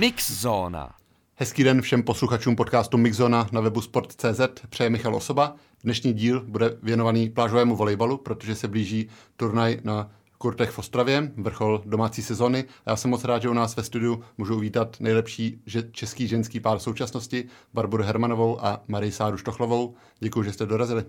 [0.00, 0.94] Mixzóna.
[1.36, 4.40] Hezký den všem posluchačům podcastu Mixzona na webu sport.cz.
[4.68, 5.56] Přeje Michal Osoba.
[5.84, 11.82] Dnešní díl bude věnovaný plážovému volejbalu, protože se blíží turnaj na kurtech v Ostravě, vrchol
[11.86, 12.64] domácí sezony.
[12.86, 16.60] A já jsem moc rád, že u nás ve studiu můžu uvítat nejlepší český ženský
[16.60, 19.94] pár současnosti, Barboru Hermanovou a Marii Sáru Štochlovou.
[20.18, 21.04] Děkuji, že jste dorazili.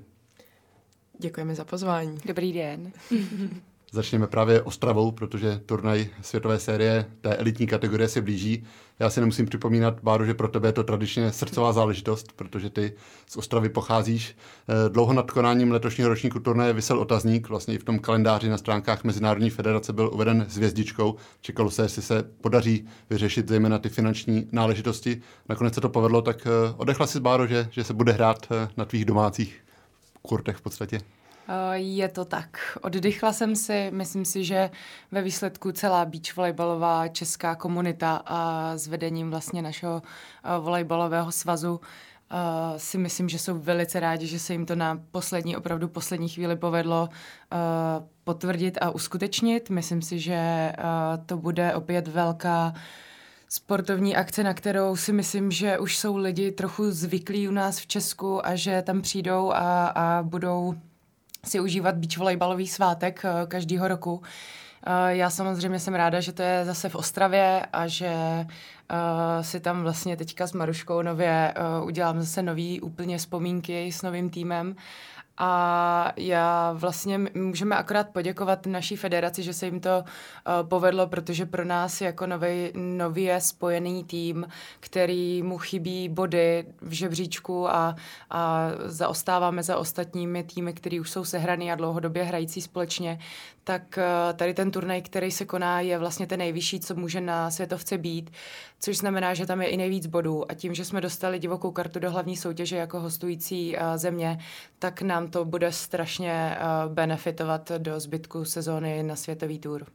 [1.19, 2.17] Děkujeme za pozvání.
[2.25, 2.91] Dobrý den.
[3.93, 8.63] Začněme právě Ostravou, protože turnaj světové série té elitní kategorie se blíží.
[8.99, 12.93] Já si nemusím připomínat, Báro, že pro tebe je to tradičně srdcová záležitost, protože ty
[13.27, 14.35] z Ostravy pocházíš.
[14.69, 18.57] Eh, dlouho nad konáním letošního ročníku turnaje vysel otazník, vlastně i v tom kalendáři na
[18.57, 21.15] stránkách Mezinárodní federace byl uveden s hvězdičkou.
[21.41, 25.21] Čekalo se, jestli se podaří vyřešit zejména ty finanční náležitosti.
[25.49, 28.69] Nakonec se to povedlo, tak eh, odechla si Báro, že, že se bude hrát eh,
[28.77, 29.61] na tvých domácích
[30.21, 30.99] kurtech v podstatě.
[31.47, 32.77] Eh, je to tak.
[32.81, 34.69] Oddychla jsem si, myslím si, že
[35.11, 41.81] ve výsledku celá beach volejbalová česká komunita a s vedením vlastně našeho eh, volejbalového svazu
[42.33, 46.29] Uh, si myslím, že jsou velice rádi, že se jim to na poslední, opravdu poslední
[46.29, 47.57] chvíli povedlo uh,
[48.23, 49.69] potvrdit a uskutečnit.
[49.69, 52.73] Myslím si, že uh, to bude opět velká
[53.49, 57.87] sportovní akce, na kterou si myslím, že už jsou lidi trochu zvyklí u nás v
[57.87, 60.75] Česku a že tam přijdou a, a budou
[61.45, 64.21] si užívat beach volejbalový svátek eh, každýho roku.
[64.85, 69.59] Eh, já samozřejmě jsem ráda, že to je zase v Ostravě a že uh, si
[69.59, 74.75] tam vlastně teďka s Maruškou nově udělám zase nový úplně vzpomínky s novým týmem
[75.37, 81.45] a já vlastně můžeme akorát poděkovat naší federaci, že se jim to uh, povedlo, protože
[81.45, 84.47] pro nás jako nový, nově spojený tým,
[84.79, 87.95] který mu chybí body v žebříčku a,
[88.29, 93.19] a zaostáváme za ostatními týmy, který už jsou sehraný a dlouhodobě hrající společně,
[93.63, 97.51] tak uh, tady ten turnaj, který se koná, je vlastně ten nejvyšší, co může na
[97.51, 98.31] světovce být,
[98.79, 101.99] což znamená, že tam je i nejvíc bodů a tím, že jsme dostali divokou kartu
[101.99, 104.39] do hlavní soutěže jako hostující uh, země,
[104.79, 109.85] tak nám to bude strašně uh, benefitovat do zbytku sezóny na světový tour.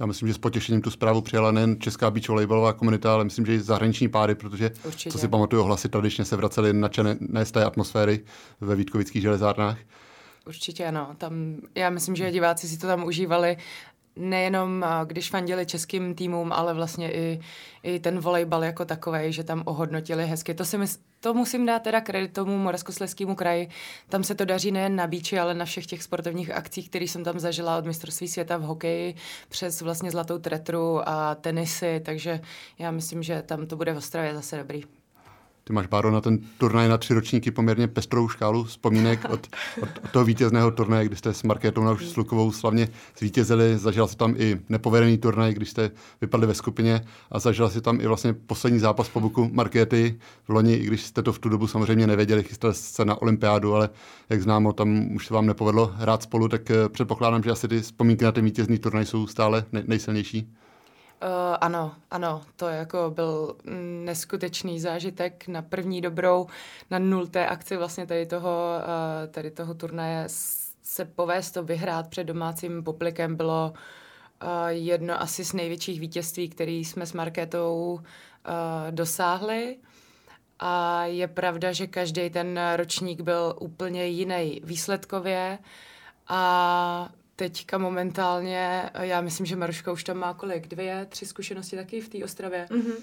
[0.00, 3.46] Já myslím, že s potěšením tu zprávu přijala nejen česká beach volejbalová komunita, ale myslím,
[3.46, 5.10] že i zahraniční páry, protože Určitě.
[5.10, 8.20] co si pamatuju, hlasy tradičně se vracely nadšené z té atmosféry
[8.60, 9.78] ve Vítkovických železárnách.
[10.46, 11.14] Určitě ano.
[11.18, 13.56] Tam, já myslím, že diváci si to tam užívali
[14.16, 17.40] nejenom když fandili českým týmům, ale vlastně i,
[17.82, 20.54] i ten volejbal jako takový, že tam ohodnotili hezky.
[20.54, 23.68] To, si mys- to musím dát teda kredit tomu Moravskoslezskému kraji.
[24.08, 27.24] Tam se to daří nejen na bíči, ale na všech těch sportovních akcích, které jsem
[27.24, 29.14] tam zažila od mistrovství světa v hokeji
[29.48, 32.40] přes vlastně zlatou tretru a tenisy, takže
[32.78, 34.82] já myslím, že tam to bude v Ostravě zase dobrý.
[35.72, 39.46] Ty máš, Báro, na ten turnaj na tři ročníky poměrně pestrou škálu vzpomínek od,
[39.82, 42.88] od, toho vítězného turnaje, kdy jste s Markétou na Slukovou slavně
[43.18, 43.78] zvítězili.
[43.78, 45.90] Zažila si tam i nepovedený turnaj, když jste
[46.20, 50.48] vypadli ve skupině a zažila si tam i vlastně poslední zápas po boku Markéty v
[50.48, 53.88] loni, i když jste to v tu dobu samozřejmě nevěděli, chystali se na olympiádu, ale
[54.28, 57.80] jak známo, tam už se vám nepovedlo hrát spolu, tak eh, předpokládám, že asi ty
[57.80, 60.52] vzpomínky na ten vítězný turnaj jsou stále nejsilnější.
[61.22, 63.56] Uh, ano, ano, to jako byl
[64.04, 66.46] neskutečný zážitek na první dobrou,
[66.90, 70.24] na nulté akci vlastně tady toho, uh, tady toho turnaje
[70.82, 76.84] se povést to vyhrát před domácím poplikem bylo uh, jedno asi z největších vítězství, který
[76.84, 78.00] jsme s Marketou uh,
[78.90, 79.76] dosáhli.
[80.58, 85.58] A je pravda, že každý ten ročník byl úplně jiný výsledkově
[86.28, 87.08] a
[87.48, 92.08] teďka momentálně, já myslím, že Maruška už tam má kolik, dvě, tři zkušenosti taky v
[92.08, 92.66] té Ostravě.
[92.70, 92.94] Mm-hmm.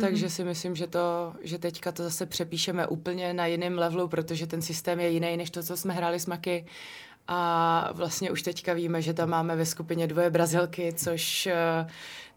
[0.00, 4.46] Takže si myslím, že, to, že teďka to zase přepíšeme úplně na jiném levelu, protože
[4.46, 6.66] ten systém je jiný než to, co jsme hráli s Maky.
[7.28, 11.90] A vlastně už teďka víme, že tam máme ve skupině dvoje Brazilky, což uh,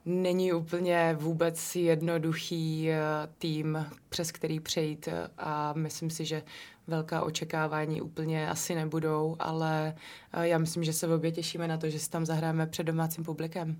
[0.05, 2.95] není úplně vůbec jednoduchý uh,
[3.37, 5.09] tým, přes který přejít.
[5.37, 6.43] A myslím si, že
[6.87, 9.95] velká očekávání úplně asi nebudou, ale
[10.33, 13.23] eh, já myslím, že se obě těšíme na to, že si tam zahráme před domácím
[13.23, 13.77] publikem.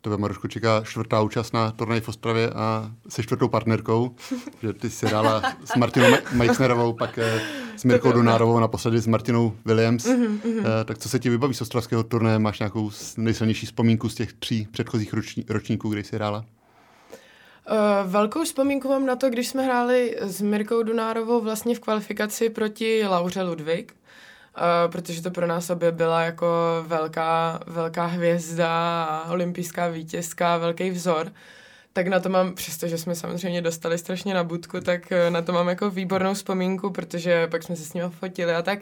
[0.00, 4.14] To ve Marušku čeká čtvrtá účast na turnaji v Ostravě a se čtvrtou partnerkou,
[4.62, 7.40] že ty si hrála s Martinou Meixnerovou, pak eh,
[7.76, 10.04] s Mirkou Donárovou, naposledy s Martinou Williams.
[10.04, 10.84] Mm-hmm, mm-hmm.
[10.84, 12.38] tak co se ti vybaví z ostravského turnaje?
[12.38, 16.44] Máš nějakou nejsilnější vzpomínku z těch tří předchozích roční, ročníků, kdy jsi hrála?
[17.70, 22.50] Uh, velkou vzpomínku mám na to, když jsme hráli s Mirkou Dunárovou vlastně v kvalifikaci
[22.50, 26.46] proti Lauře Ludvík, uh, protože to pro nás obě byla jako
[26.86, 31.32] velká, velká hvězda a olympijská vítězka, velký vzor.
[31.92, 35.52] Tak na to mám, přestože jsme samozřejmě dostali strašně na budku, tak eh, na to
[35.52, 38.78] mám jako výbornou vzpomínku, protože pak jsme se s ním fotili a tak.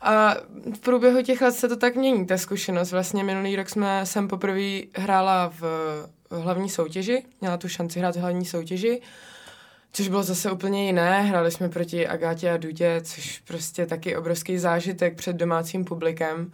[0.00, 0.34] A
[0.74, 2.92] v průběhu těch let se to tak mění, ta zkušenost.
[2.92, 5.62] Vlastně minulý rok jsme, jsem poprvé hrála v
[6.30, 9.02] hlavní soutěži, měla tu šanci hrát v hlavní soutěži,
[9.92, 11.22] což bylo zase úplně jiné.
[11.22, 16.52] Hráli jsme proti Agátě a Dudě, což prostě taky obrovský zážitek před domácím publikem.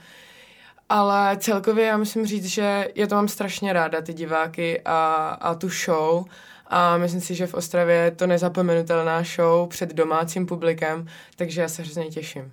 [0.88, 5.54] Ale celkově já musím říct, že já to mám strašně ráda, ty diváky a, a
[5.54, 6.24] tu show.
[6.66, 11.68] A myslím si, že v Ostravě je to nezapomenutelná show před domácím publikem, takže já
[11.68, 12.52] se hrozně těším.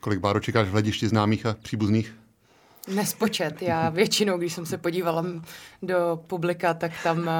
[0.00, 2.14] Kolik Báro čekáš v hledišti známých a příbuzných?
[2.88, 3.62] Nespočet.
[3.62, 5.24] Já většinou, když jsem se podívala
[5.82, 7.30] do publika, tak tam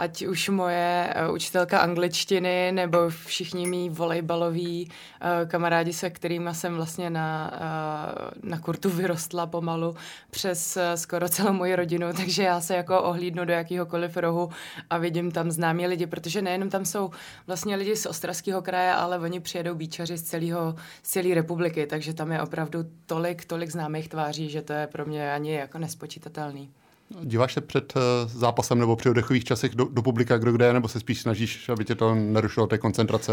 [0.00, 6.74] ať už moje uh, učitelka angličtiny nebo všichni mý volejbaloví uh, kamarádi, se kterými jsem
[6.74, 9.96] vlastně na, uh, na kurtu vyrostla pomalu
[10.30, 14.50] přes uh, skoro celou moji rodinu, takže já se jako ohlídnu do jakýhokoliv rohu
[14.90, 17.10] a vidím tam známí lidi, protože nejenom tam jsou
[17.46, 22.14] vlastně lidi z Ostravského kraje, ale oni přijedou bíčaři z, celého, z celé republiky, takže
[22.14, 26.70] tam je opravdu tolik, tolik známých tváří, že to je pro mě ani jako nespočítatelný.
[27.22, 30.72] Díváš se před eh, zápasem nebo při oddechových časech do, do publika, kdo kde je,
[30.72, 33.32] nebo se spíš snažíš, aby tě to nerušilo té koncentrace?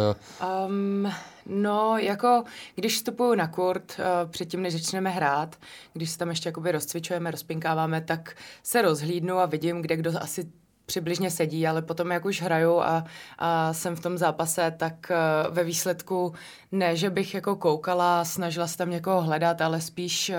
[0.68, 1.12] Um,
[1.46, 2.44] no, jako
[2.76, 5.56] když vstupuju na kurt, uh, předtím, než začneme hrát,
[5.94, 10.52] když se tam ještě jakoby rozcvičujeme, rozpinkáváme, tak se rozhlídnu a vidím, kde kdo asi
[10.88, 13.06] přibližně sedí, ale potom, jak už hraju a,
[13.38, 16.34] a jsem v tom zápase, tak uh, ve výsledku
[16.72, 20.36] ne, že bych jako koukala, snažila se tam někoho hledat, ale spíš uh,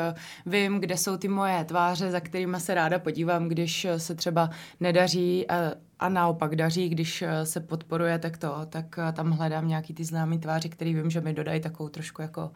[0.52, 4.50] vím, kde jsou ty moje tváře, za kterými se ráda podívám, když uh, se třeba
[4.80, 10.04] nedaří a, a naopak daří, když se podporuje, tak to, tak tam hledám nějaký ty
[10.04, 12.50] známý tváře, který vím, že mi dodají takovou trošku jako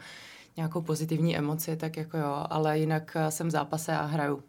[0.56, 4.42] nějakou pozitivní emoci, tak jako jo, ale jinak jsem v zápase a hraju.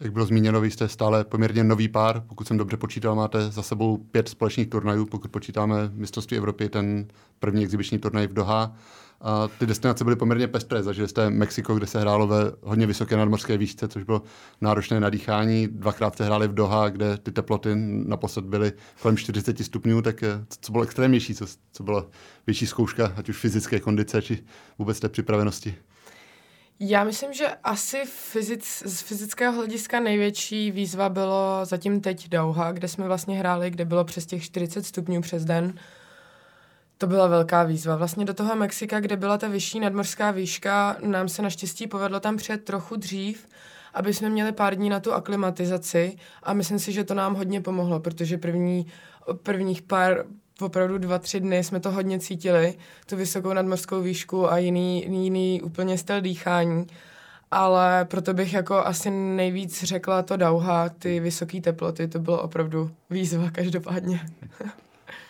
[0.00, 2.22] Jak bylo zmíněno, vy jste stále poměrně nový pár.
[2.26, 7.06] Pokud jsem dobře počítal, máte za sebou pět společných turnajů, pokud počítáme mistrovství Evropy, ten
[7.38, 8.76] první exibiční turnaj v Doha.
[9.20, 10.82] A ty destinace byly poměrně pestré.
[10.82, 14.22] Zažili jste Mexiko, kde se hrálo ve hodně vysoké nadmorské výšce, což bylo
[14.60, 15.68] náročné na dýchání.
[15.68, 17.70] Dvakrát jste hráli v Doha, kde ty teploty
[18.06, 18.72] naposled byly
[19.02, 22.06] kolem 40 stupňů, tak eh, co bylo extrémnější, co, co byla
[22.46, 24.44] větší zkouška, ať už fyzické kondice, či
[24.78, 25.74] vůbec té připravenosti?
[26.80, 32.88] Já myslím, že asi fyzic, z fyzického hlediska největší výzva bylo zatím teď Dauha, kde
[32.88, 35.74] jsme vlastně hráli, kde bylo přes těch 40 stupňů přes den.
[36.98, 37.96] To byla velká výzva.
[37.96, 42.36] Vlastně do toho Mexika, kde byla ta vyšší nadmorská výška, nám se naštěstí povedlo tam
[42.36, 43.48] přijet trochu dřív,
[43.94, 47.60] aby jsme měli pár dní na tu aklimatizaci a myslím si, že to nám hodně
[47.60, 48.86] pomohlo, protože první,
[49.42, 50.24] prvních pár,
[50.60, 52.74] opravdu dva, tři dny jsme to hodně cítili,
[53.06, 56.86] tu vysokou nadmořskou výšku a jiný, jiný úplně styl dýchání.
[57.50, 62.90] Ale proto bych jako asi nejvíc řekla to Dauha, ty vysoké teploty, to bylo opravdu
[63.10, 64.20] výzva každopádně.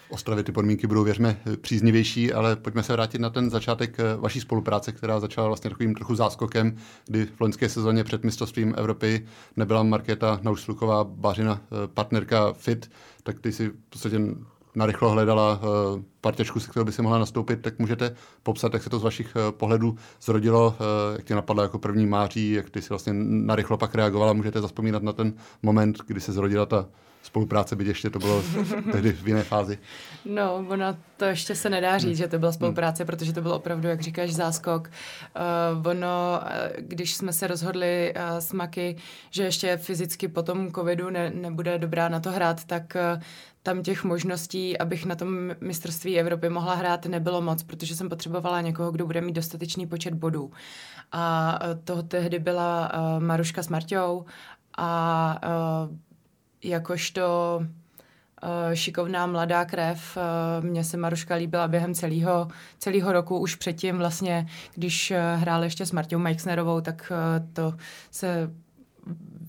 [0.08, 4.16] V Ostravě ty podmínky budou, věřme, příznivější, ale pojďme se vrátit na ten začátek eh,
[4.16, 6.76] vaší spolupráce, která začala vlastně takovým trochu záskokem,
[7.06, 9.26] kdy v loňské sezóně před mistrovstvím Evropy
[9.56, 12.90] nebyla Markéta Nausluková, Bařina, eh, partnerka FIT,
[13.22, 14.18] tak ty si v podstatě
[14.76, 18.90] narychlo hledala uh, partěčku, se kterou by si mohla nastoupit, tak můžete popsat, jak se
[18.90, 22.82] to z vašich uh, pohledů zrodilo, uh, jak tě napadlo jako první máří, jak ty
[22.82, 26.86] si vlastně narychlo pak reagovala, můžete zaspomínat na ten moment, kdy se zrodila ta
[27.26, 28.42] spolupráce, byť ještě to bylo
[28.92, 29.78] tehdy v jiné fázi.
[30.24, 32.16] No, ono to ještě se nedá říct, hmm.
[32.16, 33.06] že to byla spolupráce, hmm.
[33.06, 34.90] protože to byl opravdu, jak říkáš, záskok.
[35.76, 36.40] Uh, ono,
[36.78, 38.96] když jsme se rozhodli uh, s Maky,
[39.30, 43.22] že ještě fyzicky po tom covidu ne, nebude dobrá na to hrát, tak uh,
[43.66, 45.28] tam těch možností, abych na tom
[45.60, 50.14] mistrovství Evropy mohla hrát, nebylo moc, protože jsem potřebovala někoho, kdo bude mít dostatečný počet
[50.14, 50.50] bodů.
[51.12, 54.24] A to tehdy byla uh, Maruška s Marťou
[54.78, 55.40] a
[55.88, 55.96] uh,
[56.64, 57.62] jakožto
[58.74, 60.18] šikovná mladá krev.
[60.60, 65.86] Mně se Maruška líbila během celého, celého roku, už předtím vlastně, když uh, hrál ještě
[65.86, 67.12] s Martou Majksnerovou, tak
[67.52, 67.74] to
[68.10, 68.50] se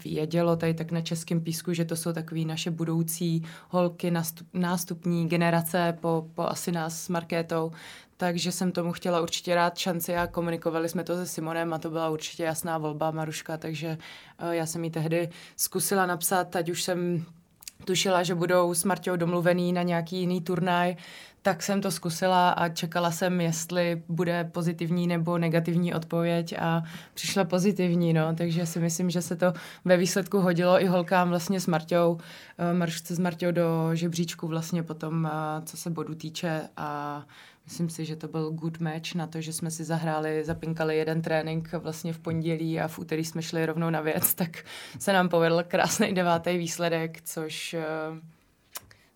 [0.03, 4.13] vědělo tady tak na českém písku, že to jsou takové naše budoucí holky,
[4.53, 7.71] nástupní generace po, po asi nás s Markétou,
[8.17, 11.89] takže jsem tomu chtěla určitě rád šanci a komunikovali jsme to se Simonem a to
[11.89, 13.97] byla určitě jasná volba Maruška, takže
[14.43, 17.25] uh, já jsem ji tehdy zkusila napsat, ať už jsem
[17.85, 20.95] tušila, že budou s Marťou domluvený na nějaký jiný turnaj,
[21.47, 27.43] tak jsem to zkusila a čekala jsem, jestli bude pozitivní nebo negativní odpověď a přišla
[27.43, 29.53] pozitivní, no, takže si myslím, že se to
[29.85, 32.17] ve výsledku hodilo i holkám vlastně s Marťou,
[32.57, 37.23] eh, Maršce s Marťou do žebříčku vlastně potom, eh, co se bodu týče a
[37.65, 41.21] Myslím si, že to byl good match na to, že jsme si zahráli, zapinkali jeden
[41.21, 44.63] trénink vlastně v pondělí a v úterý jsme šli rovnou na věc, tak
[44.99, 47.83] se nám povedl krásný devátý výsledek, což eh,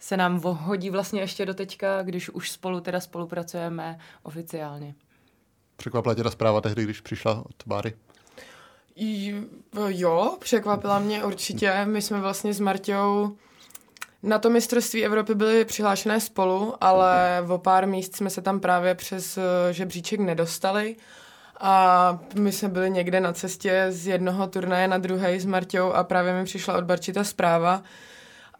[0.01, 4.95] se nám hodí vlastně ještě do teďka, když už spolu teda spolupracujeme oficiálně.
[5.75, 7.93] Překvapila tě ta zpráva tehdy, když přišla od Báry?
[9.87, 11.85] Jo, překvapila mě určitě.
[11.85, 13.37] My jsme vlastně s Marťou
[14.23, 18.95] na to mistrovství Evropy byly přihlášené spolu, ale o pár míst jsme se tam právě
[18.95, 20.95] přes eh, žebříček nedostali.
[21.59, 26.03] A my jsme byli někde na cestě z jednoho turnaje na druhý s Marťou a
[26.03, 27.83] právě mi přišla od Barči ta zpráva.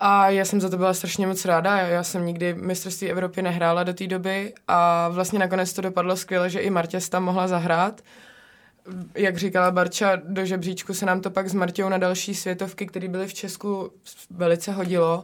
[0.04, 1.78] A já jsem za to byla strašně moc ráda.
[1.78, 6.50] Já jsem nikdy mistrovství Evropy nehrála do té doby a vlastně nakonec to dopadlo skvěle,
[6.50, 8.02] že i Martě tam mohla zahrát.
[9.16, 13.08] Jak říkala Barča, do žebříčku se nám to pak s Martěou na další světovky, které
[13.08, 13.92] byly v Česku,
[14.30, 15.24] velice hodilo.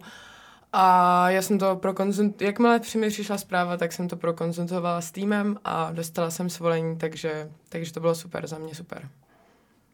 [0.74, 2.41] A já jsem to prokonzult...
[2.41, 6.98] Jakmile při mi přišla zpráva, tak jsem to prokonzultovala s týmem a dostala jsem svolení,
[6.98, 9.10] takže, takže to bylo super, za mě super.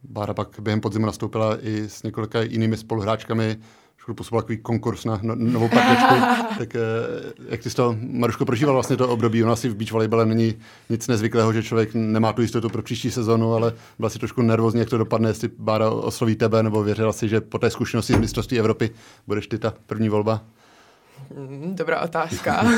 [0.03, 3.57] Bára pak během podzimu nastoupila i s několika jinými spoluhráčkami,
[4.03, 6.15] trošku působil takový konkurs na no, novou partičku.
[6.57, 6.79] tak eh,
[7.49, 9.43] jak ty jsi to, Maruško, prožíval vlastně to období?
[9.43, 10.55] U nás si v beach volejbale není
[10.89, 14.79] nic nezvyklého, že člověk nemá tu jistotu pro příští sezonu, ale byla si trošku nervózní,
[14.79, 18.17] jak to dopadne, jestli Bára osloví tebe, nebo věřila si, že po té zkušenosti z
[18.17, 18.89] mistrovství Evropy
[19.27, 20.41] budeš ty ta první volba?
[21.35, 22.61] Hmm, dobrá otázka.
[22.61, 22.69] uh,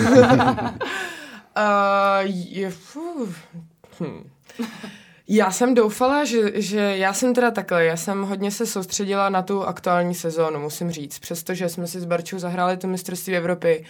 [2.33, 2.73] je,
[3.99, 4.23] hm.
[5.27, 9.41] Já jsem doufala, že, že já jsem teda takhle, já jsem hodně se soustředila na
[9.41, 13.85] tu aktuální sezónu, musím říct, přestože jsme si s Barčou zahráli to mistrovství Evropy,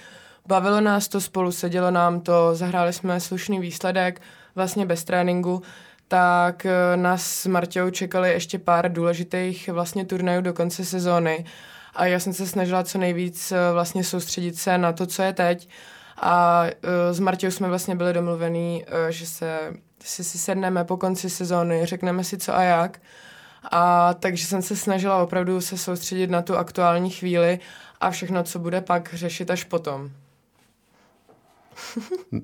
[0.48, 4.22] bavilo nás to spolu, sedělo nám to, zahráli jsme slušný výsledek,
[4.56, 5.62] vlastně bez tréninku,
[6.08, 11.46] tak eh, nás s Marťou čekali ještě pár důležitých vlastně turnajů do konce sezóny.
[11.96, 15.34] A já jsem se snažila co nejvíc eh, vlastně soustředit se na to, co je
[15.34, 15.70] teď.
[16.18, 19.74] A uh, s Martěou jsme vlastně byli domluvení, uh, že se
[20.04, 23.02] si, si sedneme po konci sezóny, řekneme si co a jak.
[23.72, 27.60] A takže jsem se snažila opravdu se soustředit na tu aktuální chvíli
[28.02, 30.12] a všechno, co bude pak, řešit až potom.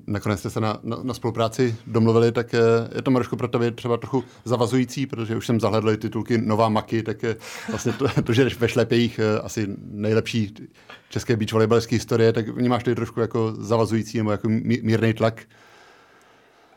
[0.06, 2.52] Nakonec jste se na, na, na spolupráci domluvili, tak
[2.94, 7.02] je to Maroško pro tebe třeba trochu zavazující, protože už jsem zahledl titulky Nová Maky,
[7.02, 7.16] tak
[7.68, 10.54] vlastně to, to že jdeš ve šlepějích asi nejlepší
[11.08, 15.42] české beach volejbalské historie, tak vnímáš to trošku jako zavazující nebo jako mírný tlak?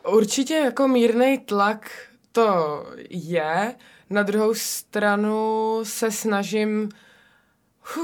[0.08, 1.92] Určitě jako mírný tlak
[2.32, 3.76] to je.
[4.10, 6.90] Na druhou stranu se snažím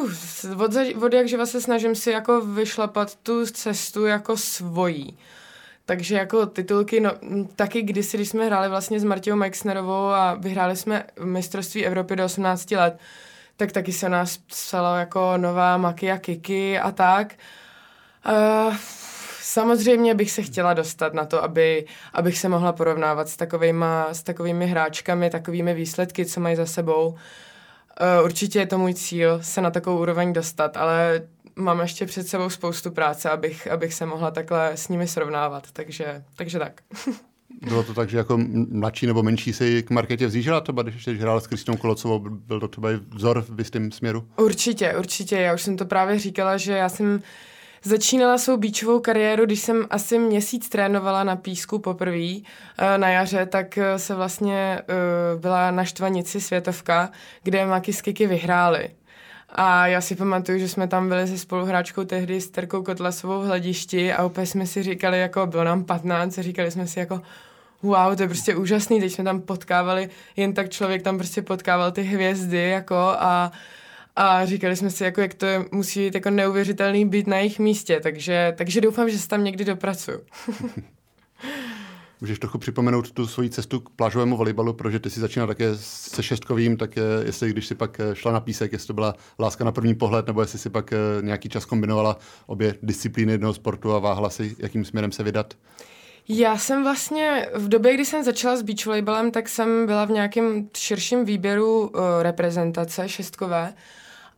[0.04, 0.72] Uf, od,
[1.04, 5.18] od jak živa se snažím si jako vyšlapat tu cestu jako svojí.
[5.86, 7.12] Takže jako titulky, no,
[7.56, 12.26] taky kdysi, když jsme hráli vlastně s Martějou Meixnerovou a vyhráli jsme mistrovství Evropy do
[12.26, 13.00] 18 let,
[13.58, 17.34] tak taky se nás psalo jako nová Maki a Kiki a tak.
[18.30, 18.76] Uh,
[19.52, 24.24] samozřejmě bych se chtěla dostat na to, aby, abych se mohla porovnávat s, takovejma, s
[24.24, 27.08] takovými hráčkami, takovými výsledky, co mají za sebou.
[27.10, 31.22] Uh, určitě je to můj cíl se na takovou úroveň dostat, ale
[31.56, 36.24] mám ještě před sebou spoustu práce, abych, abych se mohla takhle s nimi srovnávat, takže,
[36.36, 36.82] takže tak.
[37.68, 38.40] Bylo to tak, že jako
[38.70, 42.60] mladší nebo menší si k marketě vzížela to, když ještě hrála s Kristinou Kolocovou, byl
[42.60, 44.28] to třeba vzor v jistém směru?
[44.38, 45.36] Určitě, určitě.
[45.36, 47.22] Já už jsem to právě říkala, že já jsem
[47.84, 53.46] Začínala svou beachovou kariéru, když jsem asi měsíc trénovala na písku poprvé eh, na jaře,
[53.46, 54.84] tak eh, se vlastně eh,
[55.40, 57.10] byla na Štvanici světovka,
[57.44, 58.90] kde Maki s Kiki vyhráli.
[59.50, 63.46] A já si pamatuju, že jsme tam byli se spoluhráčkou tehdy s Terkou Kotlasovou v
[63.46, 67.22] hledišti a opět jsme si říkali, jako bylo nám 15, a říkali jsme si jako
[67.82, 71.92] wow, to je prostě úžasný, teď jsme tam potkávali, jen tak člověk tam prostě potkával
[71.92, 73.52] ty hvězdy, jako a
[74.16, 77.60] a říkali jsme si, jako, jak to je, musí být jako neuvěřitelný být na jejich
[77.60, 80.20] místě, takže, takže doufám, že se tam někdy dopracuju.
[82.22, 86.24] Můžeš trochu připomenout tu svoji cestu k plážovému volejbalu, protože ty si začínal také se
[86.24, 89.72] šestkovým, tak jestli když si pak eh, šla na písek, jestli to byla láska na
[89.72, 94.00] první pohled, nebo jestli si pak eh, nějaký čas kombinovala obě disciplíny jednoho sportu a
[94.00, 95.54] váhla si, jakým směrem se vydat?
[96.30, 100.12] Já jsem vlastně v době, kdy jsem začala s beach volejbalem, tak jsem byla v
[100.12, 103.74] nějakém širším výběru uh, reprezentace šestkové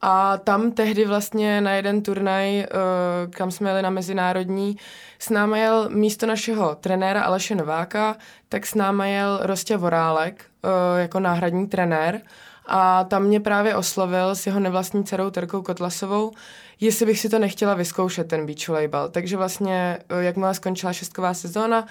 [0.06, 4.78] A tam tehdy vlastně na jeden turnaj, uh, kam jsme jeli na mezinárodní,
[5.20, 8.16] s náma jel místo našeho trenéra Aleše Nováka,
[8.50, 12.22] tak s náma jel Rostě Vorálek uh, jako náhradní trenér.
[12.66, 16.32] A tam mě právě oslovil s jeho nevlastní dcerou Terkou Kotlasovou,
[16.80, 19.10] jestli bych si to nechtěla vyzkoušet, ten beach volleyball.
[19.10, 21.88] Takže vlastně, uh, jakmile skončila šestková sezóna,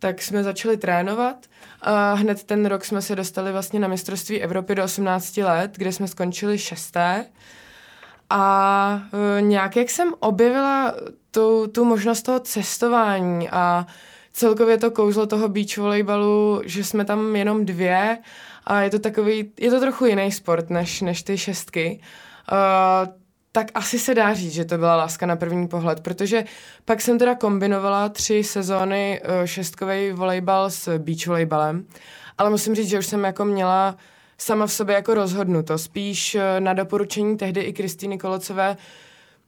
[0.00, 1.46] tak jsme začali trénovat
[1.80, 5.92] a hned ten rok jsme se dostali vlastně na mistrovství Evropy do 18 let, kde
[5.92, 7.26] jsme skončili šesté.
[8.30, 10.94] A uh, nějak jak jsem objevila
[11.30, 13.86] tu, tu možnost toho cestování a
[14.32, 18.18] celkově to kouzlo toho beach volleyballu, že jsme tam jenom dvě
[18.64, 22.00] a je to takový, je to trochu jiný sport než, než ty šestky.
[22.52, 23.20] Uh,
[23.52, 26.44] tak asi se dá říct, že to byla láska na první pohled, protože
[26.84, 31.86] pak jsem teda kombinovala tři sezóny uh, šestkový volejbal s beach volejbalem,
[32.38, 33.96] ale musím říct, že už jsem jako měla
[34.38, 35.78] sama v sobě jako rozhodnuto.
[35.78, 38.76] Spíš uh, na doporučení tehdy i Kristýny Kolocové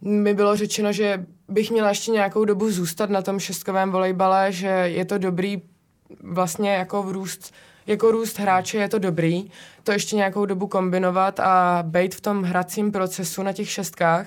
[0.01, 4.69] mi bylo řečeno, že bych měla ještě nějakou dobu zůstat na tom šestkovém volejbale, že
[4.69, 5.63] je to dobrý
[6.23, 7.55] vlastně jako růst
[7.87, 9.51] jako růst hráče je to dobrý,
[9.83, 14.27] to ještě nějakou dobu kombinovat a být v tom hracím procesu na těch šestkách,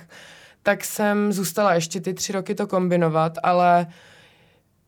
[0.63, 3.88] tak jsem zůstala ještě ty tři roky to kombinovat, ale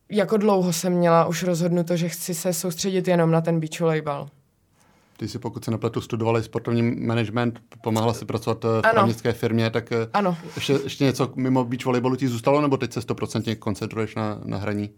[0.09, 4.29] jako dlouho jsem měla už rozhodnuto, že chci se soustředit jenom na ten beach volleyball.
[5.17, 8.93] Ty si, pokud se nepletu, studovali sportovní management, pomáhala si pracovat eh, v ano.
[8.93, 10.38] právnické firmě, tak eh, ano.
[10.55, 14.57] Ještě, ještě něco mimo beach volleyballu ti zůstalo, nebo teď se stoprocentně koncentruješ na, na
[14.57, 14.89] hraní?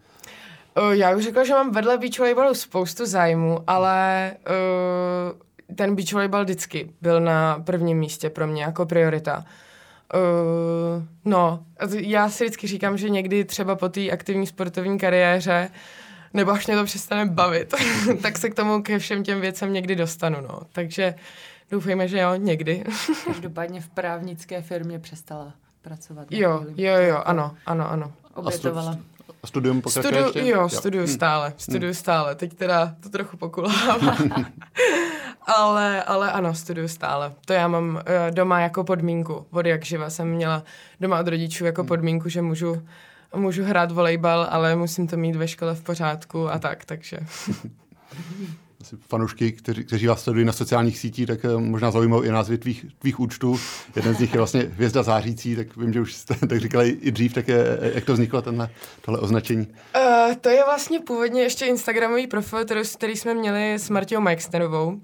[0.92, 6.44] Já už řekla, že mám vedle beach volleyballu spoustu zájmu, ale uh, ten beach volleyball
[6.44, 9.46] vždycky byl na prvním místě pro mě jako priorita.
[10.14, 15.70] Uh, no, já si vždycky říkám, že někdy třeba po té aktivní sportovní kariéře
[16.34, 17.74] nebo až mě to přestane bavit,
[18.22, 20.60] tak se k tomu ke všem těm věcem někdy dostanu, no.
[20.72, 21.16] Takže
[21.72, 22.84] doufejme, že jo, někdy.
[23.26, 26.28] Každopádně v právnické firmě přestala pracovat.
[26.32, 28.14] Jo, jo, jo, ano, ano, ano.
[28.34, 28.98] Obětovala.
[29.44, 30.52] A studium pokračuje Studu, ještě?
[30.52, 31.14] Jo, studiu hmm.
[31.14, 31.94] stále, studiu hmm.
[31.94, 32.36] stále.
[32.36, 34.18] Teď teda to trochu pokulává.
[35.58, 37.34] ale, ale ano, studiu stále.
[37.46, 39.46] To já mám uh, doma jako podmínku.
[39.52, 40.64] Od jak živa jsem měla
[41.00, 41.88] doma od rodičů jako hmm.
[41.88, 42.88] podmínku, že můžu,
[43.36, 47.18] můžu hrát volejbal, ale musím to mít ve škole v pořádku a tak, takže...
[48.82, 52.58] asi fanoušky, kteří, kteří vás sledují na sociálních sítích, tak eh, možná zaujímají i názvy
[52.58, 53.60] tvých, tvých účtů.
[53.96, 57.12] Jeden z nich je vlastně Hvězda zářící, tak vím, že už jste tak říkali i
[57.12, 58.70] dřív, tak je, jak to vzniklo, tenhle,
[59.02, 59.68] tohle označení?
[59.96, 64.88] Uh, to je vlastně původně ještě Instagramový profil, který, který jsme měli s Martiou Majksterovou.
[64.88, 65.02] Uh,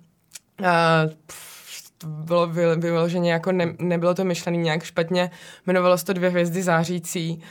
[2.06, 2.48] bylo
[2.78, 5.32] vyloženě jako ne, nebylo to myšlené nějak špatně,
[5.66, 7.44] jmenovalo se to Dvě hvězdy zářící.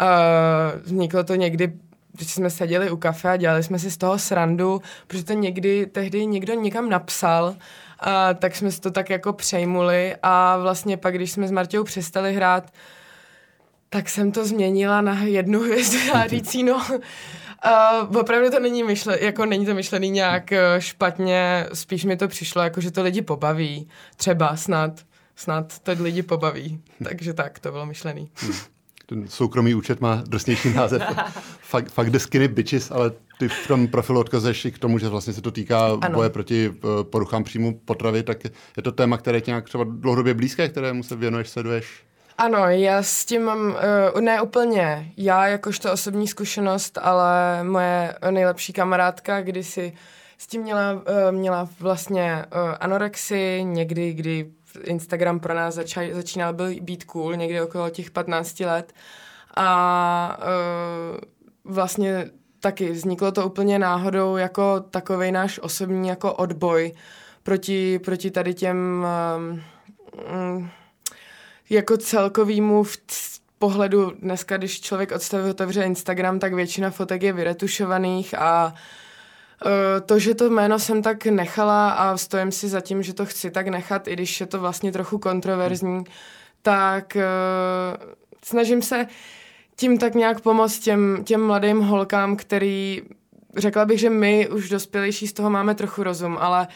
[0.00, 1.72] Uh, vzniklo to někdy
[2.18, 5.86] když jsme seděli u kafe a dělali jsme si z toho srandu, protože to někdy
[5.86, 7.56] tehdy někdo někam napsal,
[8.00, 11.84] a tak jsme si to tak jako přejmuli a vlastně pak, když jsme s Martěou
[11.84, 12.72] přestali hrát,
[13.90, 16.86] tak jsem to změnila na jednu hvězdu řící, no,
[18.10, 22.28] Uh, opravdu to není myšle, jako není to myšlený nějak eh, špatně, spíš mi to
[22.28, 23.88] přišlo, jako že to lidi pobaví.
[24.16, 24.90] Třeba snad,
[25.36, 26.82] snad to lidi pobaví.
[27.04, 28.30] Takže tak, to bylo myšlený.
[29.08, 31.02] Ten soukromý účet má drsnější název.
[31.60, 35.08] Fakt, fakt the skinny bitches, ale ty v tom profilu odkazuješ i k tomu, že
[35.08, 36.14] vlastně se to týká ano.
[36.14, 38.44] boje proti eh, poruchám příjmu potravy, tak
[38.76, 42.02] je to téma, které ti nějak třeba dlouhodobě blízké, kterému se věnuješ, sleduješ?
[42.38, 43.76] Ano, já s tím mám,
[44.14, 49.92] uh, ne úplně já jakožto osobní zkušenost, ale moje nejlepší kamarádka kdysi
[50.38, 54.50] s tím měla, uh, měla vlastně uh, anorexii, někdy, kdy
[54.84, 58.92] Instagram pro nás začal, začínal být cool, někdy okolo těch 15 let.
[59.56, 66.92] A uh, vlastně taky vzniklo to úplně náhodou jako takový náš osobní jako odboj
[67.42, 70.70] proti, proti tady těm um,
[71.70, 72.98] jako celkovýmu v
[73.58, 78.74] pohledu dneska, když člověk odstaví otevře Instagram, tak většina fotek je vyretušovaných a
[80.06, 83.50] to, že to jméno jsem tak nechala a stojím si za tím, že to chci
[83.50, 86.04] tak nechat, i když je to vlastně trochu kontroverzní,
[86.62, 88.12] tak uh,
[88.44, 89.06] snažím se
[89.76, 93.02] tím tak nějak pomoct těm, těm mladým holkám, který,
[93.56, 96.68] řekla bych, že my už dospělejší z toho máme trochu rozum, ale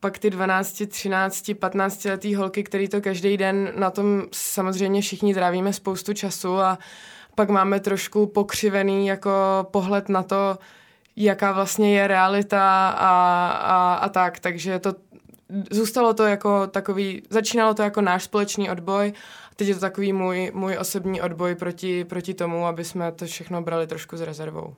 [0.00, 5.34] pak ty 12, 13, 15 letý holky, který to každý den na tom samozřejmě všichni
[5.34, 6.78] trávíme spoustu času a
[7.34, 9.30] pak máme trošku pokřivený jako
[9.70, 10.58] pohled na to,
[11.24, 14.94] jaká vlastně je realita a, a, a tak, takže to
[15.70, 19.12] zůstalo to jako takový, začínalo to jako náš společný odboj
[19.50, 23.26] a teď je to takový můj, můj osobní odboj proti, proti tomu, aby jsme to
[23.26, 24.74] všechno brali trošku s rezervou.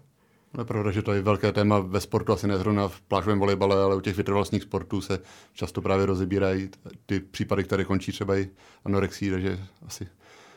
[0.59, 3.83] Je pravda, že to je velké téma ve sportu, asi ne zrovna v plážovém volejbale,
[3.83, 5.19] ale u těch vytrvalostních sportů se
[5.53, 6.71] často právě rozebírají
[7.07, 8.49] ty případy, které končí třeba i
[8.85, 10.09] anorexí, takže asi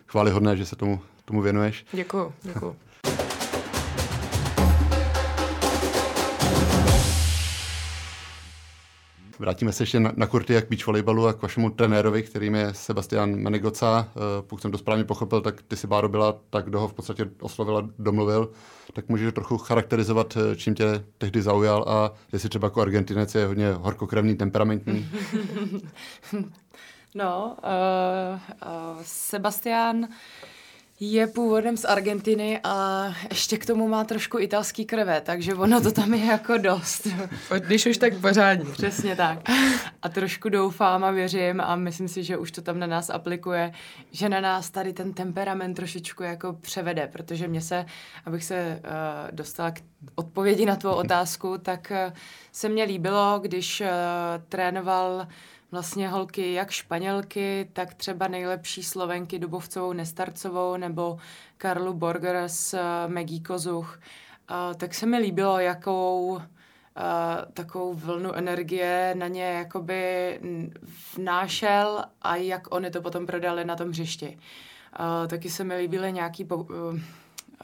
[0.07, 1.85] chválihodné, že se tomu, tomu věnuješ.
[1.91, 2.75] Děkuju, děkuju.
[9.39, 12.73] Vrátíme se ještě na, na kurty jak beach volejbalu a k vašemu trenérovi, kterým je
[12.73, 14.11] Sebastian Menegoca.
[14.15, 16.93] Uh, pokud jsem to správně pochopil, tak ty si Báro byla tak, kdo ho v
[16.93, 18.51] podstatě oslovil a domluvil.
[18.93, 23.45] Tak můžeš trochu charakterizovat, eh, čím tě tehdy zaujal a jestli třeba jako Argentinec je
[23.45, 25.09] hodně horkokrevný, temperamentní.
[27.15, 28.39] no, uh,
[28.95, 30.07] uh, Sebastian
[30.99, 35.91] je původem z Argentiny a ještě k tomu má trošku italský krve, takže ono to
[35.91, 37.07] tam je jako dost.
[37.59, 38.71] Když už tak pořádně.
[38.71, 39.39] Přesně tak.
[40.01, 43.73] A trošku doufám a věřím a myslím si, že už to tam na nás aplikuje,
[44.11, 47.85] že na nás tady ten temperament trošičku jako převede, protože mě se,
[48.25, 48.91] abych se uh,
[49.31, 49.79] dostala k
[50.15, 52.13] odpovědi na tvou otázku, tak uh,
[52.51, 53.87] se mně líbilo, když uh,
[54.49, 55.27] trénoval
[55.75, 61.17] vlastně holky jak španělky, tak třeba nejlepší slovenky Dubovcovou Nestarcovou nebo
[61.57, 63.99] Karlu Borger s uh, Maggie Kozuch.
[64.51, 66.41] Uh, tak se mi líbilo, jakou uh,
[67.53, 70.39] takovou vlnu energie na ně jakoby
[71.17, 74.37] vnášel a jak oni to potom prodali na tom hřišti.
[75.27, 76.99] Taky se mi líbily nějaký po, uh,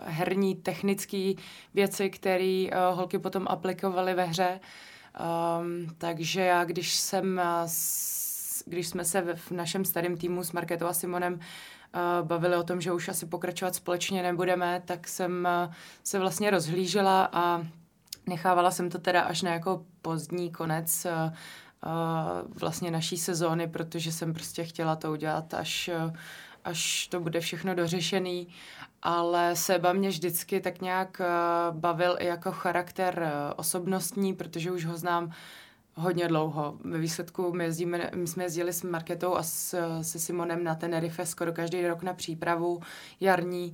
[0.06, 1.34] herní, technické
[1.74, 4.60] věci, které uh, holky potom aplikovaly ve hře.
[4.62, 7.67] Uh, Um, takže já, když jsem, eh,
[8.65, 12.82] když jsme se v našem starém týmu s Marketou a Simonem uh, bavili o tom,
[12.82, 17.67] že už asi pokračovat společně nebudeme, tak jsem uh, se vlastně rozhlížela a
[18.28, 21.08] nechávala jsem to teda až na jako pozdní konec
[22.60, 25.89] vlastně naší sezóny, protože jsem prostě chtěla to udělat až,
[26.63, 28.47] až to bude všechno dořešený
[29.01, 34.85] ale Seba mě vždycky tak nějak uh, bavil i jako charakter uh, osobnostní, protože už
[34.85, 35.31] ho znám
[35.95, 36.77] hodně dlouho.
[36.83, 41.25] Ve výsledku my, jezdíme, my jsme jezdili s Marketou a s, se Simonem na Tenerife
[41.25, 42.79] skoro každý rok na přípravu
[43.19, 43.73] jarní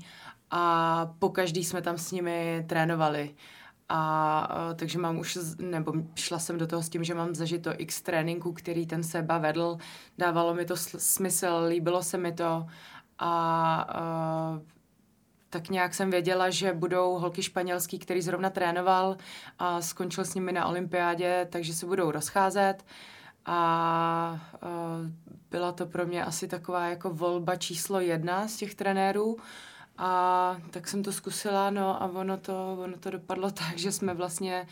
[0.51, 3.35] a po každý jsme tam s nimi trénovali.
[3.89, 7.71] A uh, takže mám už, nebo šla jsem do toho s tím, že mám zažito
[7.77, 9.77] x tréninku, který ten Seba vedl.
[10.17, 12.65] Dávalo mi to smysl, líbilo se mi to
[13.19, 13.87] a
[14.55, 14.76] uh,
[15.49, 19.17] tak nějak jsem věděla, že budou holky španělský, který zrovna trénoval
[19.59, 22.85] a skončil s nimi na olympiádě, takže se budou rozcházet.
[23.45, 25.11] A uh,
[25.51, 29.37] byla to pro mě asi taková jako volba číslo jedna z těch trenérů.
[29.97, 34.13] A tak jsem to zkusila, no a ono to, ono to dopadlo tak, že jsme
[34.13, 34.67] vlastně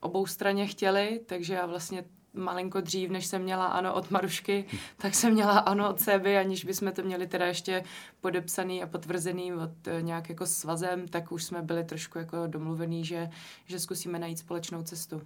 [0.00, 2.04] obou straně chtěli, takže já vlastně
[2.38, 4.64] malinko dřív, než jsem měla ano od Marušky,
[4.96, 7.84] tak jsem měla ano od sebe, aniž bychom to měli teda ještě
[8.20, 13.04] podepsaný a potvrzený od uh, nějak jako svazem, tak už jsme byli trošku jako domluvený,
[13.04, 13.30] že,
[13.66, 15.22] že zkusíme najít společnou cestu.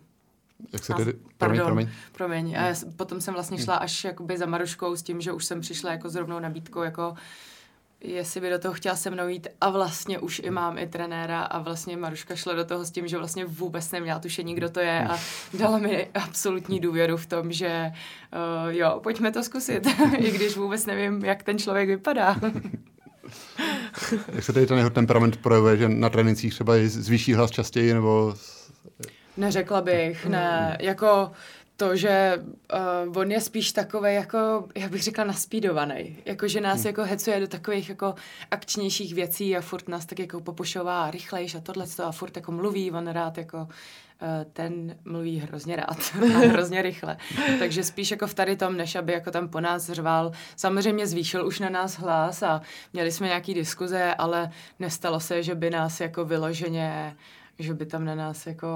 [0.73, 1.13] Jak se tedy...
[1.39, 1.89] Promiň, promiň.
[2.13, 2.57] promiň.
[2.57, 5.91] A potom jsem vlastně šla až jakoby za Maruškou s tím, že už jsem přišla
[5.91, 7.15] jako s rovnou nabídkou jako
[8.05, 9.49] jestli by do toho chtěla se mnou jít.
[9.61, 13.09] A vlastně už i mám i trenéra a vlastně Maruška šla do toho s tím,
[13.09, 15.19] že vlastně vůbec neměla tušení, kdo to je a
[15.55, 17.93] dala mi absolutní důvěru v tom, že
[18.65, 19.89] uh, jo, pojďme to zkusit,
[20.19, 22.37] i když vůbec nevím, jak ten člověk vypadá.
[24.33, 28.35] jak se tady ten jeho temperament projevuje, že na trénincích třeba zvýší hlas častěji nebo...
[29.37, 31.31] Neřekla bych, ne, jako
[31.83, 32.43] to, že
[33.07, 36.17] uh, on je spíš takový jako, jak bych řekla, naspídovaný.
[36.25, 36.87] Jako, že nás hmm.
[36.87, 38.15] jako hecuje do takových jako
[38.51, 42.91] akčnějších věcí a furt nás tak jako popušová rychlejš a tohle a furt jako mluví,
[42.91, 43.69] on rád jako uh,
[44.53, 45.99] ten mluví hrozně rád
[46.35, 47.17] a hrozně rychle.
[47.59, 50.33] Takže spíš jako v tady tom, než aby jako tam po nás řval.
[50.57, 55.55] Samozřejmě zvýšil už na nás hlas a měli jsme nějaký diskuze, ale nestalo se, že
[55.55, 58.69] by nás jako vyloženě uh, že by tam na nás jako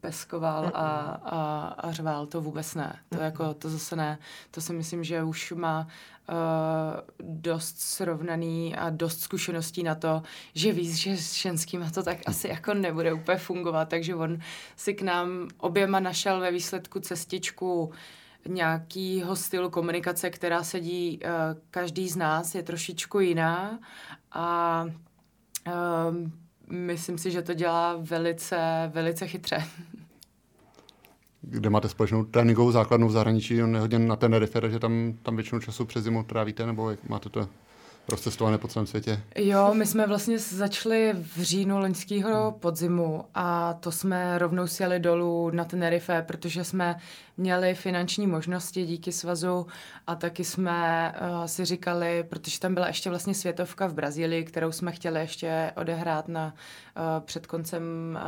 [0.00, 0.88] peskoval a,
[1.24, 2.98] a, a řval, to vůbec ne.
[3.08, 4.18] To jako, to zase ne.
[4.50, 5.86] To si myslím, že už má
[6.30, 6.36] uh,
[7.20, 10.22] dost srovnaný a dost zkušeností na to,
[10.54, 14.38] že víc, že s ženským to tak asi jako nebude úplně fungovat, takže on
[14.76, 17.92] si k nám oběma našel ve výsledku cestičku
[18.48, 21.30] nějakýho stylu komunikace, která sedí uh,
[21.70, 23.78] každý z nás, je trošičku jiná
[24.32, 24.84] a
[25.66, 26.30] uh,
[26.70, 29.64] myslím si, že to dělá velice, velice chytře.
[31.42, 35.36] Kde máte společnou tréninkovou základnu v zahraničí, on je hodně na Tenerife, že tam, tam
[35.36, 37.48] většinu času přes zimu trávíte, nebo jak máte to
[38.10, 39.20] rozcestované po celém světě.
[39.36, 45.50] Jo, my jsme vlastně začali v říjnu loňského podzimu a to jsme rovnou sjeli dolů
[45.50, 46.96] na Tenerife, protože jsme
[47.36, 49.66] měli finanční možnosti díky svazu
[50.06, 54.72] a taky jsme uh, si říkali, protože tam byla ještě vlastně světovka v Brazílii, kterou
[54.72, 57.82] jsme chtěli ještě odehrát na uh, před koncem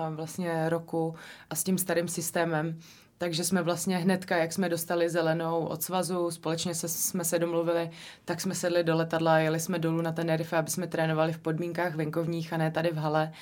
[0.09, 1.15] uh, vlastně roku
[1.51, 2.79] a s tím starým systémem,
[3.23, 7.91] takže jsme vlastně hnedka, jak jsme dostali zelenou od svazu, společně se, jsme se domluvili,
[8.25, 11.95] tak jsme sedli do letadla, jeli jsme dolů na Tenerife, aby jsme trénovali v podmínkách
[11.95, 13.33] venkovních a ne tady v hale.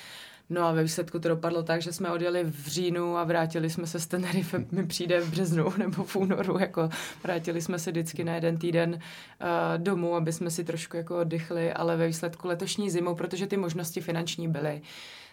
[0.49, 3.87] No a ve výsledku to dopadlo tak, že jsme odjeli v říjnu a vrátili jsme
[3.87, 6.89] se z Tenerife, mi přijde v březnu nebo v únoru, jako
[7.23, 8.97] vrátili jsme se vždycky na jeden týden uh,
[9.77, 14.01] domů, aby jsme si trošku jako oddychli, ale ve výsledku letošní zimu, protože ty možnosti
[14.01, 14.81] finanční byly,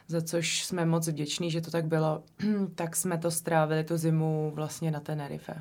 [0.08, 2.22] za což jsme moc vděční, že to tak bylo,
[2.74, 5.54] tak jsme to strávili tu zimu vlastně na Tenerife.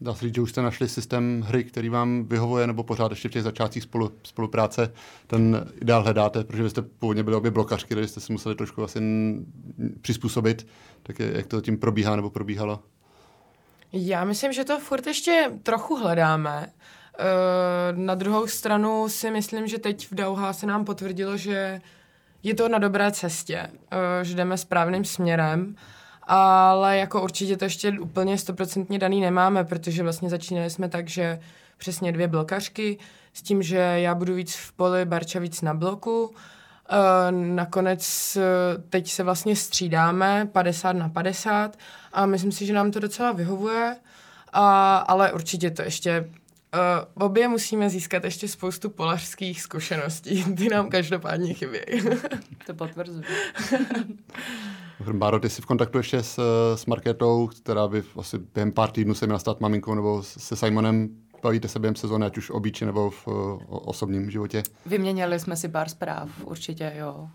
[0.00, 3.28] Dá se říct, že už jste našli systém hry, který vám vyhovuje, nebo pořád ještě
[3.28, 4.92] v těch začátcích spolu, spolupráce
[5.26, 8.82] ten ideál hledáte, protože vy jste původně byli obě blokařky, takže jste si museli trošku
[8.82, 9.00] asi
[10.00, 10.66] přizpůsobit.
[11.02, 12.80] Tak je, jak to tím probíhá nebo probíhalo?
[13.92, 16.72] Já myslím, že to furt ještě trochu hledáme.
[17.18, 21.80] Eh, na druhou stranu si myslím, že teď v Dauha se nám potvrdilo, že
[22.42, 25.76] je to na dobré cestě, eh, že jdeme správným směrem,
[26.22, 31.40] ale jako určitě to ještě úplně stoprocentně daný nemáme, protože vlastně začínali jsme tak, že
[31.78, 32.98] přesně dvě blokařky,
[33.32, 36.34] s tím, že já budu víc v poli, Barča víc na bloku.
[36.90, 38.42] Eh, nakonec eh,
[38.90, 41.76] teď se vlastně střídáme 50 na 50
[42.12, 43.96] a myslím si, že nám to docela vyhovuje,
[44.52, 46.30] a, ale určitě to ještě
[46.74, 50.44] Uh, obě musíme získat ještě spoustu polařských zkušeností.
[50.56, 52.02] Ty nám každopádně chybějí.
[52.66, 53.24] to potvrzuji.
[55.12, 56.38] Báro, ty jsi v kontaktu ještě s,
[56.74, 61.08] s Markétou, která by asi během pár týdnů se měla stát maminkou, nebo se Simonem
[61.42, 64.62] bavíte se během sezóny, ať už obyčej nebo v o, osobním životě?
[64.86, 67.28] Vyměnili jsme si pár zpráv, určitě, jo.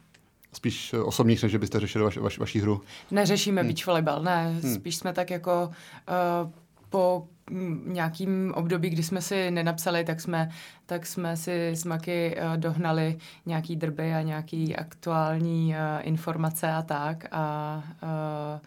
[0.53, 2.81] Spíš osobních, než byste řešili vaš, vaš, vaši hru?
[3.11, 3.71] Neřešíme hmm.
[3.71, 4.59] beach volleyball, ne.
[4.63, 4.75] Hmm.
[4.75, 5.69] Spíš jsme tak jako
[6.43, 6.51] uh,
[6.89, 7.27] po
[7.85, 10.49] nějakým období, kdy jsme si nenapsali, tak jsme,
[10.85, 15.75] tak jsme si s Maky uh, dohnali nějaký drby a nějaký aktuální uh,
[16.07, 17.25] informace a tak.
[17.31, 18.59] A, uh,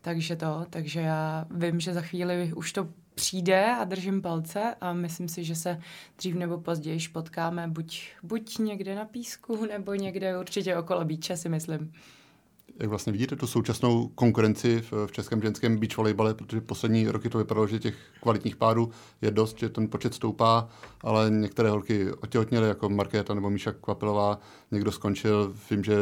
[0.00, 4.92] takže to, takže já vím, že za chvíli už to přijde a držím palce a
[4.92, 5.80] myslím si, že se
[6.18, 11.48] dřív nebo později potkáme buď, buď někde na písku, nebo někde určitě okolo bíče, si
[11.48, 11.92] myslím
[12.80, 17.28] jak vlastně vidíte tu současnou konkurenci v, v českém ženském beach volejbale, protože poslední roky
[17.28, 18.90] to vypadalo, že těch kvalitních párů
[19.22, 20.68] je dost, že ten počet stoupá,
[21.00, 24.38] ale některé holky otěhotněly, jako Markéta nebo Míša Kvapilová,
[24.70, 25.94] někdo skončil, vím, že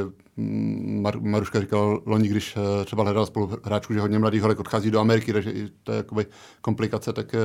[1.00, 5.00] Mar- Maruška říkala loni, když eh, třeba hledala spoluhráčku, že hodně mladých holek odchází do
[5.00, 5.52] Ameriky, takže
[5.84, 6.26] to je jakoby
[6.60, 7.38] komplikace, tak eh,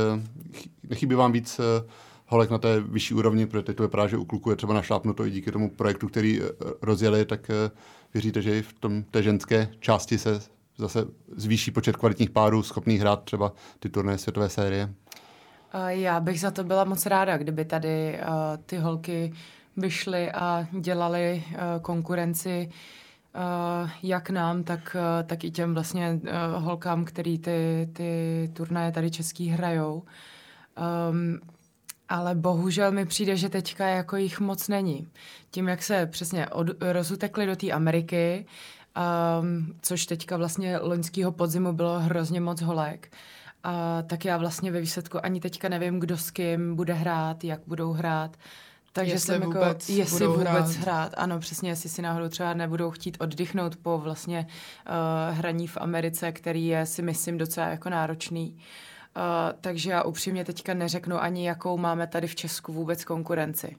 [0.90, 1.86] nechybí vám víc eh,
[2.26, 5.26] holek na té vyšší úrovni, protože teď to vypadá, že u kluku je třeba našlápnuto
[5.26, 6.42] i díky tomu projektu, který
[6.82, 7.52] rozjeli, tak
[8.14, 10.42] věříte, že i v tom, té ženské části se
[10.78, 14.94] zase zvýší počet kvalitních párů schopných hrát třeba ty turné světové série?
[15.88, 18.28] Já bych za to byla moc ráda, kdyby tady uh,
[18.66, 19.34] ty holky
[19.78, 26.64] vyšly a dělali uh, konkurenci uh, jak nám, tak, uh, tak i těm vlastně uh,
[26.64, 30.04] holkám, který ty, ty turnaje tady český hrajou.
[31.12, 31.40] Um,
[32.10, 35.08] ale bohužel mi přijde, že teďka jako jich moc není.
[35.52, 38.46] Tím, jak se přesně od, rozutekli do té Ameriky,
[39.42, 43.12] um, což teďka vlastně loňského podzimu bylo hrozně moc holek,
[43.64, 47.60] a tak já vlastně ve výsledku ani teďka nevím, kdo s kým bude hrát, jak
[47.68, 48.38] budou hrát.
[48.94, 50.76] Takže jestli jsem jako, vůbec jestli vůbec hrát.
[50.76, 51.14] hrát.
[51.18, 56.32] Ano, přesně, jestli si náhodou třeba nebudou chtít oddychnout po vlastně uh, hraní v Americe,
[56.32, 58.54] který je si myslím docela jako náročný.
[58.54, 58.62] Uh,
[59.18, 63.78] Uh, takže já upřímně teďka neřeknu ani, jakou máme tady v Česku vůbec konkurenci.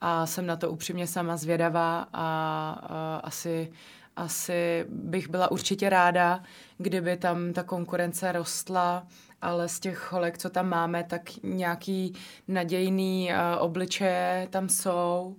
[0.00, 3.72] A jsem na to upřímně sama zvědavá a uh, asi,
[4.16, 6.42] asi bych byla určitě ráda,
[6.78, 9.06] kdyby tam ta konkurence rostla,
[9.42, 12.14] ale z těch holek, co tam máme, tak nějaký
[12.48, 15.36] nadějný uh, obličeje tam jsou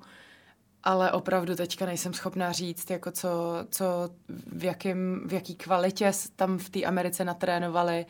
[0.84, 3.30] ale opravdu teďka nejsem schopná říct, jako co,
[3.70, 3.86] co
[4.30, 8.06] v, jakým, v jaký kvalitě tam v té Americe natrénovali,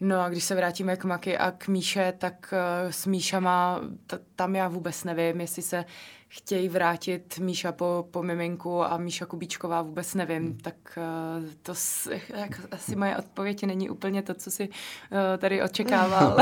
[0.00, 4.18] No a když se vrátíme k Maky a k Míše, tak uh, s Míšama, t-
[4.36, 5.84] tam já vůbec nevím, jestli se
[6.28, 10.58] chtějí vrátit Míša po, po miminku a Míša Kubíčková vůbec nevím, hmm.
[10.58, 15.62] tak uh, to s, jak, asi moje odpověď není úplně to, co si uh, tady
[15.62, 16.36] očekával.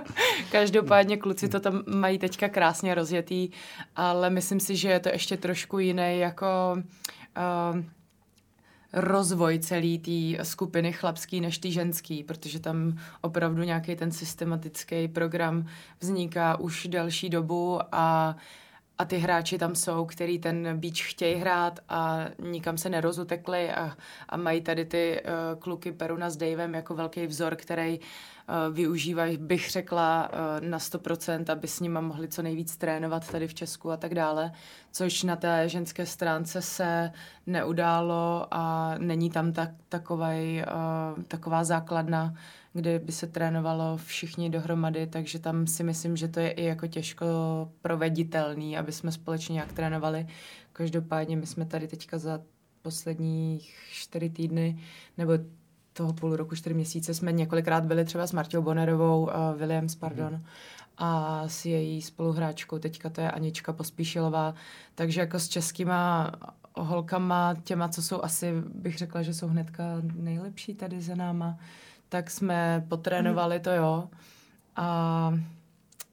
[0.52, 3.50] Každopádně kluci to tam mají teďka krásně rozjetý,
[3.96, 6.46] ale myslím si, že je to ještě trošku jiné jako...
[7.74, 7.84] Uh,
[8.94, 15.66] rozvoj celé té skupiny chlapský než ty ženský, protože tam opravdu nějaký ten systematický program
[16.00, 18.36] vzniká už delší dobu a
[18.98, 23.96] a ty hráči tam jsou, který ten beach chtějí hrát a nikam se nerozutekli a,
[24.28, 28.04] a mají tady ty uh, kluky Peruna s Davem jako velký vzor, který uh,
[28.72, 33.54] využívají, bych řekla, uh, na 100%, aby s nima mohli co nejvíc trénovat tady v
[33.54, 34.52] Česku a tak dále,
[34.92, 37.12] což na té ženské stránce se
[37.46, 40.64] neudálo a není tam tak, takovej,
[41.16, 42.34] uh, taková základna,
[42.72, 46.86] kde by se trénovalo všichni dohromady, takže tam si myslím, že to je i jako
[46.86, 47.26] těžko
[47.82, 50.26] proveditelný, aby jsme společně nějak trénovali.
[50.72, 52.40] Každopádně my jsme tady teďka za
[52.82, 54.78] posledních čtyři týdny,
[55.18, 55.32] nebo
[55.94, 60.28] toho půl roku, čtyři měsíce jsme několikrát byli třeba s Martou Bonerovou, uh, Williams, pardon,
[60.28, 60.44] hmm.
[60.98, 64.54] a s její spoluhráčkou, teďka to je Anička Pospíšilová,
[64.94, 66.32] takže jako s českýma
[66.76, 71.58] holkama, těma, co jsou asi, bych řekla, že jsou hnedka nejlepší tady za náma,
[72.08, 74.08] tak jsme potrénovali to jo
[74.76, 75.38] a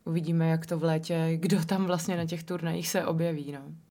[0.06, 3.52] uvidíme, jak to v létě, kdo tam vlastně na těch turnajích se objeví.
[3.52, 3.91] No.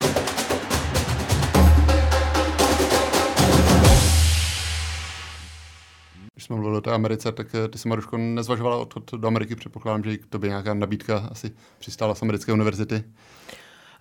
[6.41, 9.57] Když jsme mluvili o té Americe, tak eh, ty jsi, Maruško, nezvažovala odchod do Ameriky.
[9.57, 13.05] Předpokládám, že to by nějaká nabídka asi přistála z americké univerzity.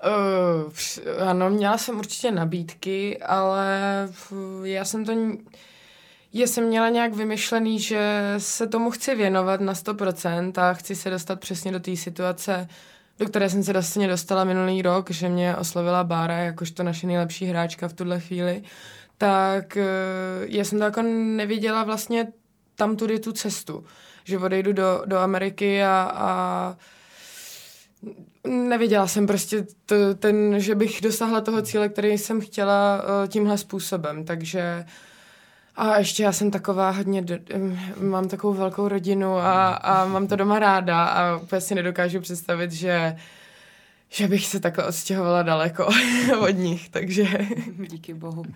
[0.06, 0.72] Uh,
[1.30, 3.70] ano, měla jsem určitě nabídky, ale
[4.64, 5.12] já jsem to
[6.34, 11.10] já jsem měla nějak vymyšlený, že se tomu chci věnovat na 100% a chci se
[11.10, 12.68] dostat přesně do té situace,
[13.20, 17.46] do které jsem se vlastně dostala minulý rok, že mě oslovila Bára jakožto naše nejlepší
[17.46, 18.64] hráčka v tuhle chvíli,
[19.18, 19.86] tak eh,
[20.46, 22.28] já jsem to jako neviděla vlastně
[22.76, 23.84] tam tudy tu cestu,
[24.24, 26.78] že odejdu do, do Ameriky a, a
[28.48, 33.58] neviděla jsem prostě t, ten, že bych dosáhla toho cíle, který jsem chtěla uh, tímhle
[33.58, 35.09] způsobem, takže uh,
[35.76, 37.36] a ještě já jsem taková hodně, do,
[38.02, 42.72] mám takovou velkou rodinu a, a mám to doma ráda a úplně si nedokážu představit,
[42.72, 43.16] že
[44.12, 45.88] že bych se takhle odstěhovala daleko
[46.40, 47.48] od nich, takže...
[47.90, 48.44] Díky bohu.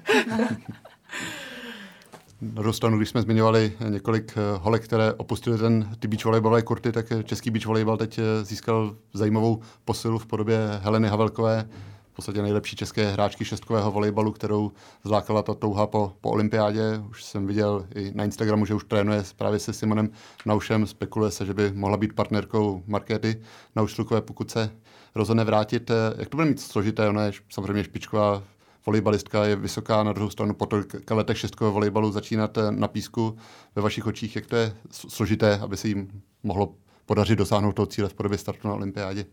[2.41, 6.91] Na dostanu, když jsme zmiňovali několik eh, holek, které opustili ten, ty beach volejbalové kurty,
[6.91, 11.69] tak eh, český beach volejbal teď eh, získal zajímavou posilu v podobě Heleny Havelkové,
[12.13, 14.71] v podstatě nejlepší české hráčky šestkového volejbalu, kterou
[15.03, 17.01] zlákala ta touha po, po olympiádě.
[17.09, 20.09] Už jsem viděl i na Instagramu, že už trénuje právě se Simonem
[20.45, 20.87] Naušem.
[20.87, 23.41] Spekuluje se, že by mohla být partnerkou Markéty
[23.75, 24.69] Naušlukové, pokud se
[25.15, 25.91] rozhodne vrátit.
[26.17, 27.09] Jak to bude mít složité?
[27.09, 28.43] Ona je samozřejmě špičková
[28.85, 33.37] volejbalistka, je vysoká, na druhou stranu po tolika letech šestkového volejbalu začínat na písku
[33.75, 34.35] ve vašich očích.
[34.35, 36.73] Jak to je složité, aby se jim mohlo
[37.05, 39.25] podařit dosáhnout toho cíle v podobě startu na olympiádě?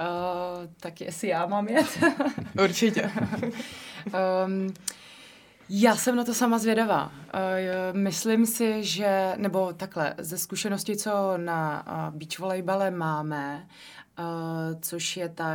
[0.00, 1.98] Uh, tak jestli já mám jet?
[2.64, 3.10] Určitě.
[4.46, 4.74] um,
[5.68, 7.06] já jsem na to sama zvědavá.
[7.06, 13.66] Uh, myslím si, že, nebo takhle, ze zkušenosti, co na uh, beach volejbale máme,
[14.18, 14.24] uh,
[14.80, 15.54] což je ta,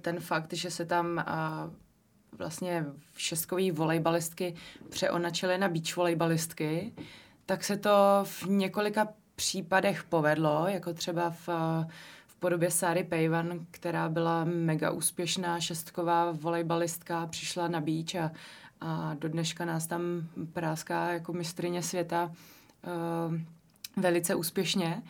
[0.00, 1.72] ten fakt, že se tam uh,
[2.38, 4.54] vlastně šestkový volejbalistky
[4.90, 6.92] přeonačily na beach volejbalistky,
[7.46, 7.90] tak se to
[8.24, 11.84] v několika případech povedlo, jako třeba v uh,
[12.40, 18.30] podobě Sáry Pejvan, která byla mega úspěšná šestková volejbalistka, přišla na beach a,
[18.80, 20.02] a do dneška nás tam
[20.52, 22.32] práská jako mistrině světa
[22.86, 23.34] uh,
[23.96, 25.02] velice úspěšně.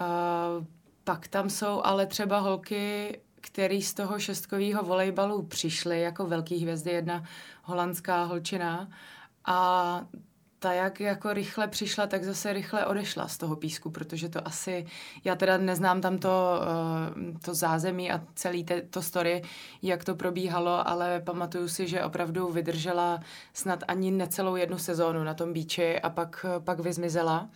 [0.00, 0.64] Uh,
[1.04, 6.90] pak tam jsou ale třeba holky, který z toho šestkového volejbalu přišly jako velký hvězdy,
[6.90, 7.24] jedna
[7.62, 8.88] holandská holčina
[9.44, 10.06] a
[10.62, 14.86] ta jak jako rychle přišla, tak zase rychle odešla z toho písku, protože to asi,
[15.24, 16.60] já teda neznám tam to,
[17.20, 19.42] uh, to zázemí a celý te, to story,
[19.82, 23.20] jak to probíhalo, ale pamatuju si, že opravdu vydržela
[23.52, 27.48] snad ani necelou jednu sezónu na tom bíči a pak, pak vyzmizela.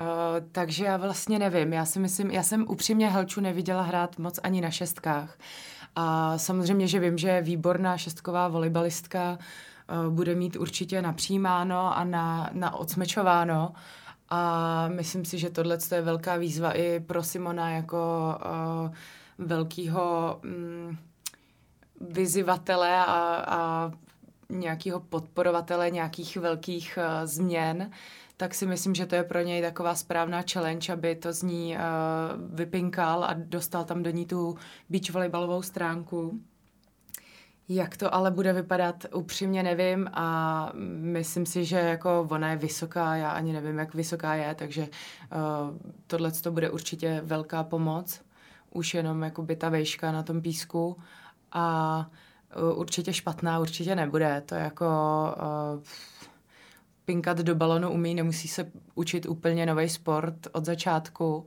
[0.00, 0.04] Uh,
[0.52, 4.60] takže já vlastně nevím, já si myslím, já jsem upřímně Helču neviděla hrát moc ani
[4.60, 5.38] na šestkách.
[5.96, 9.75] A samozřejmě, že vím, že je výborná šestková volejbalistka, Eh,
[10.10, 13.72] bude mít určitě napřijímáno a na, na odsmečováno.
[14.30, 18.34] A myslím si, že tohle je velká výzva i pro Simona jako
[18.86, 20.98] uh, velkýho um,
[22.00, 23.92] vyzivatele a, a
[24.48, 27.90] nějakého podporovatele nějakých velkých uh, změn,
[28.36, 31.76] tak si myslím, že to je pro něj taková správná challenge, aby to z ní
[31.76, 34.56] uh, vypinkal a dostal tam do ní tu
[34.90, 36.40] beach volejbalovou stránku.
[37.68, 43.16] Jak to ale bude vypadat, upřímně nevím a myslím si, že jako ona je vysoká,
[43.16, 44.88] já ani nevím, jak vysoká je, takže uh,
[46.06, 48.20] tohle to bude určitě velká pomoc,
[48.70, 50.96] už jenom jakoby ta vejška na tom písku
[51.52, 52.06] a
[52.72, 54.86] uh, určitě špatná určitě nebude, to jako
[55.76, 55.82] uh,
[57.04, 61.44] pinkat do balonu umí, nemusí se učit úplně nový sport od začátku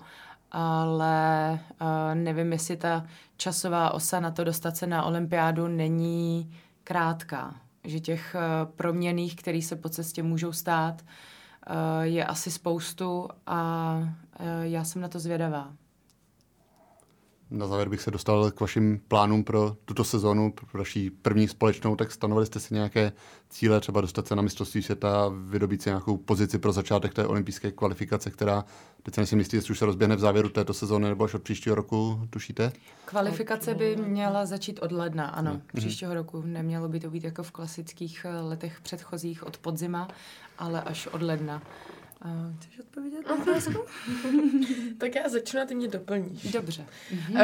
[0.52, 3.06] ale uh, nevím, jestli ta
[3.38, 7.56] časová osa na to dostat se na olympiádu není krátká.
[7.84, 13.96] Že těch uh, proměných, které se po cestě můžou stát, uh, je asi spoustu a
[14.62, 15.74] já jsem na to zvědavá.
[17.52, 21.96] Na závěr bych se dostal k vašim plánům pro tuto sezonu, pro vaší první společnou,
[21.96, 23.12] tak stanovili jste si nějaké
[23.50, 27.72] cíle, třeba dostat se na mistrovství světa, vydobít si nějakou pozici pro začátek té olympijské
[27.72, 28.66] kvalifikace, která
[29.04, 31.42] teď se nejsem jistý, jestli už se rozběhne v závěru této sezóny nebo až od
[31.42, 32.72] příštího roku, tušíte?
[33.06, 35.54] Kvalifikace by měla začít od ledna, ano.
[35.54, 35.62] Mm.
[35.76, 40.08] Příštího roku nemělo by to být jako v klasických letech předchozích od podzima,
[40.58, 41.62] ale až od ledna.
[42.26, 43.86] Uh, chceš odpovědět na otázku?
[44.98, 46.52] tak já začnu a ty mě doplníš.
[46.52, 46.86] Dobře.
[47.30, 47.38] Uh,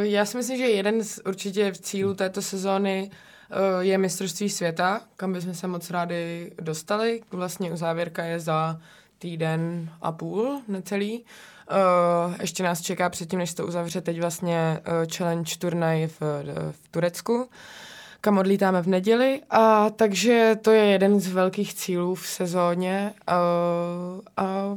[0.00, 5.32] já si myslím, že jeden z určitě cílů této sezóny uh, je mistrovství světa, kam
[5.32, 7.22] bychom se moc rádi dostali.
[7.30, 8.80] Vlastně u závěrka je za
[9.18, 11.24] týden a půl, necelý.
[11.70, 16.20] Uh, ještě nás čeká předtím, než to uzavře teď vlastně uh, challenge turnaj v,
[16.70, 17.48] v Turecku
[18.26, 19.40] kam odlítáme v neděli.
[19.50, 23.12] A takže to je jeden z velkých cílů v sezóně.
[23.26, 23.36] A,
[24.36, 24.76] a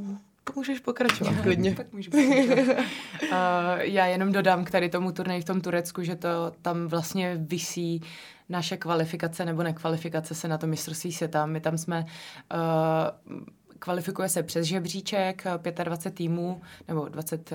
[0.55, 1.75] můžeš pokračovat klidně.
[1.75, 2.77] tak můžu pokračovat.
[2.77, 3.37] uh,
[3.79, 6.29] já jenom dodám k tady tomu turnaji v tom Turecku, že to
[6.61, 8.01] tam vlastně visí
[8.49, 11.45] naše kvalifikace nebo nekvalifikace se na to mistrovství světa.
[11.45, 12.05] My tam jsme
[12.53, 13.37] uh,
[13.79, 15.43] kvalifikuje se přes žebříček,
[15.83, 17.51] 25 týmů, nebo 20...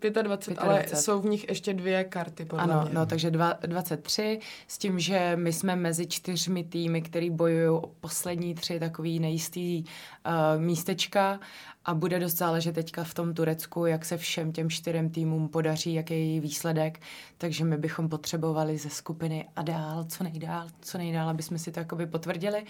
[0.00, 2.94] 25, 25, ale jsou v nich ještě dvě karty, podle Ano, mě.
[2.94, 7.90] no, takže dva, 23, s tím, že my jsme mezi čtyřmi týmy, který bojují o
[8.00, 11.40] poslední tři takový nejistý uh, místečka
[11.84, 15.94] a bude dost záležet teďka v tom Turecku, jak se všem těm čtyřem týmům podaří,
[15.94, 17.00] jaký je její výsledek,
[17.38, 21.72] takže my bychom potřebovali ze skupiny a dál, co nejdál, co nejdál, aby jsme si
[21.72, 22.64] to jakoby potvrdili.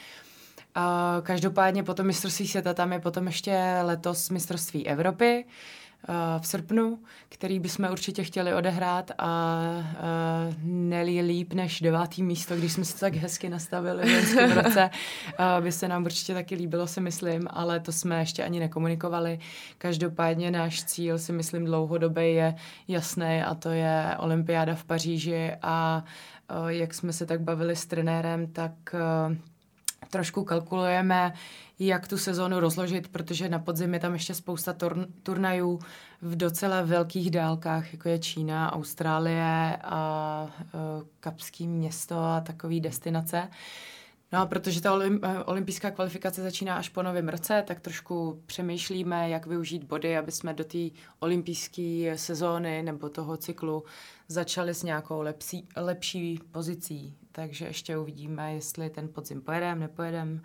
[0.75, 5.45] A každopádně potom mistrovství světa, tam je potom ještě letos mistrovství Evropy
[6.41, 6.99] v srpnu,
[7.29, 9.61] který bychom určitě chtěli odehrát a
[10.65, 14.91] nelí líp než devátý místo, když jsme se tak hezky nastavili v loňském roce,
[15.61, 19.39] by se nám určitě taky líbilo, si myslím, ale to jsme ještě ani nekomunikovali.
[19.79, 22.55] Každopádně náš cíl, si myslím, dlouhodobě je
[22.89, 26.05] jasný a to je olympiáda v Paříži a
[26.69, 28.73] jak jsme se tak bavili s trenérem, tak
[30.11, 31.33] trošku kalkulujeme,
[31.79, 35.81] jak tu sezónu rozložit, protože na podzim je tam ještě spousta turn- turnajů
[36.23, 40.51] v docela velkých dálkách, jako je Čína, Austrálie a, a
[41.21, 43.49] Kapský město a takové destinace.
[44.33, 48.43] No a protože ta olim, eh, olympijská kvalifikace začíná až po novém roce, tak trošku
[48.47, 50.79] přemýšlíme, jak využít body, aby jsme do té
[51.19, 53.85] olympijské sezóny nebo toho cyklu
[54.29, 60.41] začali s nějakou lepší, lepší pozicí takže ještě uvidíme, jestli ten podzim pojedeme, nepojedeme.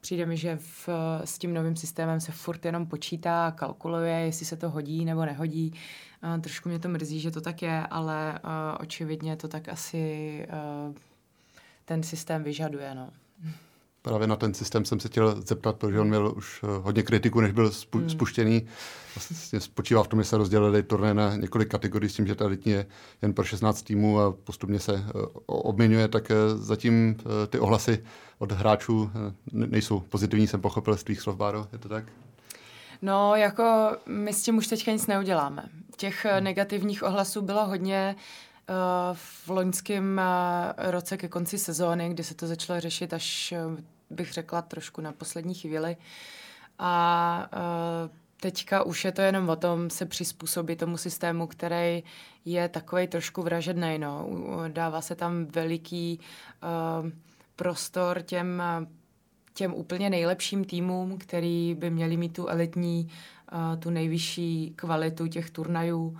[0.00, 0.88] Přijde mi, že v,
[1.24, 5.72] s tím novým systémem se furt jenom počítá, kalkuluje, jestli se to hodí nebo nehodí.
[6.22, 10.46] Uh, trošku mě to mrzí, že to tak je, ale uh, očividně to tak asi
[10.88, 10.94] uh,
[11.84, 12.94] ten systém vyžaduje.
[12.94, 13.10] No.
[14.04, 17.40] Právě na ten systém jsem se chtěl zeptat, protože on měl už eh, hodně kritiku,
[17.40, 18.10] než byl spu- hmm.
[18.10, 18.66] spuštěný.
[19.14, 22.50] Vlastně spočívá v tom, že se rozdělili turné na několik kategorií s tím, že ta
[22.64, 22.86] je
[23.22, 27.16] jen pro 16 týmů a postupně se uh, obměňuje, tak uh, zatím
[27.48, 28.04] ty ohlasy
[28.38, 29.10] od hráčů
[29.52, 32.04] nejsou pozitivní, jsem pochopil z tvých slov, Báro, je to tak?
[33.02, 35.68] No, jako my s tím už teďka nic neuděláme.
[35.96, 38.16] Těch negativních ohlasů bylo hodně,
[39.12, 40.20] v loňském
[40.76, 43.54] roce ke konci sezóny, kdy se to začalo řešit až
[44.10, 45.96] bych řekla, trošku na poslední chvíli.
[46.78, 52.02] A uh, teďka už je to jenom o tom se přizpůsobit tomu systému, který
[52.44, 53.98] je takový trošku vražedný.
[53.98, 54.28] No.
[54.68, 57.10] Dává se tam veliký uh,
[57.56, 58.62] prostor těm,
[59.54, 63.08] těm úplně nejlepším týmům, který by měli mít tu elitní,
[63.52, 66.18] uh, tu nejvyšší kvalitu těch turnajů,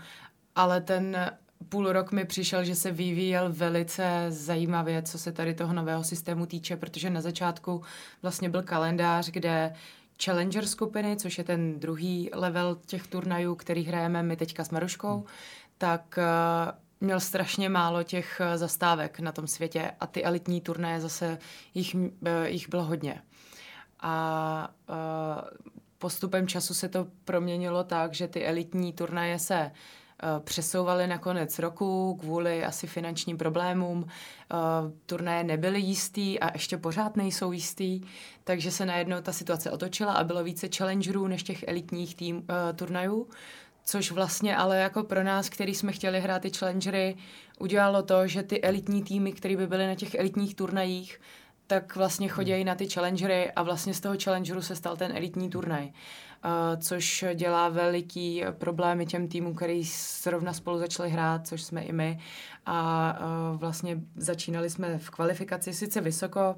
[0.57, 1.31] ale ten
[1.69, 6.47] půl rok mi přišel, že se vyvíjel velice zajímavě, co se tady toho nového systému
[6.47, 7.83] týče, protože na začátku
[8.23, 9.75] vlastně byl kalendář, kde
[10.25, 15.15] Challenger skupiny, což je ten druhý level těch turnajů, který hrajeme my teďka s Maruškou,
[15.15, 15.25] hmm.
[15.79, 21.01] tak uh, měl strašně málo těch uh, zastávek na tom světě a ty elitní turnaje
[21.01, 21.39] zase
[21.75, 22.11] jich, uh,
[22.45, 23.23] jich bylo hodně.
[24.01, 24.95] A uh,
[25.99, 29.71] postupem času se to proměnilo tak, že ty elitní turnaje se Eh,
[30.45, 34.07] přesouvali na konec roku kvůli asi finančním problémům.
[34.07, 34.57] Eh,
[35.07, 38.01] turnaje nebyly jistý a ještě pořád nejsou jistý,
[38.45, 42.43] takže se najednou ta situace otočila a bylo více challengerů než těch elitních tým, uh,
[42.77, 43.29] turnajů.
[43.85, 47.17] Což vlastně ale jako pro nás, který jsme chtěli hrát ty challengery,
[47.59, 51.21] udělalo to, že ty elitní týmy, které by byly na těch elitních turnajích,
[51.67, 55.51] tak vlastně chodí na ty challengery a vlastně z toho challengeru se stal ten elitní
[55.51, 55.93] turnaj.
[56.45, 59.85] Uh, což dělá veliký problémy těm týmům, který
[60.23, 62.19] zrovna spolu začali hrát, což jsme i my.
[62.67, 63.19] A
[63.53, 66.57] uh, vlastně začínali jsme v kvalifikaci sice vysoko,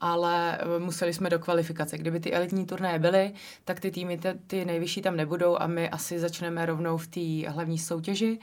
[0.00, 1.98] ale museli jsme do kvalifikace.
[1.98, 3.32] Kdyby ty elitní turnaje byly,
[3.64, 7.50] tak ty týmy, ty, ty nejvyšší tam nebudou a my asi začneme rovnou v té
[7.50, 8.38] hlavní soutěži.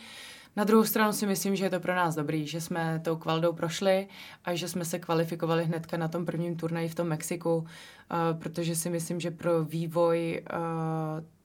[0.55, 3.53] Na druhou stranu si myslím, že je to pro nás dobrý, že jsme tou kvaldou
[3.53, 4.07] prošli
[4.45, 7.65] a že jsme se kvalifikovali hnedka na tom prvním turnaji v tom Mexiku, uh,
[8.39, 10.57] protože si myslím, že pro vývoj uh,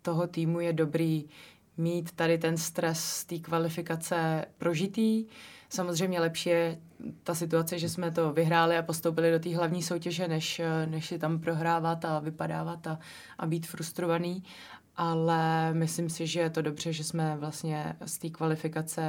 [0.02, 1.28] toho týmu je dobrý
[1.76, 5.26] mít tady ten stres z té kvalifikace prožitý.
[5.68, 6.78] Samozřejmě lepší je
[7.24, 11.18] ta situace, že jsme to vyhráli a postoupili do té hlavní soutěže, než, než si
[11.18, 12.98] tam prohrávat a vypadávat a,
[13.38, 14.42] a být frustrovaný.
[14.96, 19.02] Ale myslím si, že je to dobře, že jsme vlastně z té kvalifikace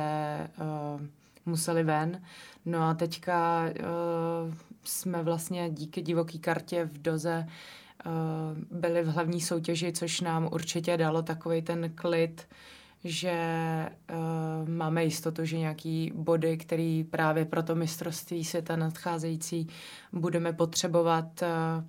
[0.95, 1.01] uh,
[1.45, 2.21] museli ven.
[2.65, 4.53] No a teďka uh,
[4.83, 7.47] jsme vlastně díky divoký kartě v Doze
[8.05, 12.47] uh, byli v hlavní soutěži, což nám určitě dalo takový ten klid,
[13.03, 13.35] že
[14.09, 19.67] uh, máme jistotu, že nějaký body, který právě pro to mistrovství světa nadcházející
[20.13, 21.83] budeme potřebovat, uh,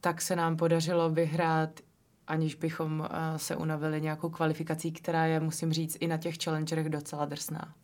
[0.00, 1.80] tak se nám podařilo vyhrát
[2.28, 3.06] aniž bychom uh,
[3.36, 7.74] se unavili nějakou kvalifikací, která je, musím říct, i na těch challengerech docela drsná.